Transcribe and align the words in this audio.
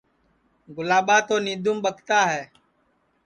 گُلاٻا 0.75 1.17
تو 1.27 1.35
نینٚدُؔوم 1.45 1.77
ٻکتا 1.83 2.19
ہے 2.31 2.41